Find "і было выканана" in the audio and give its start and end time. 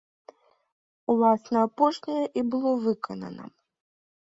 2.37-3.43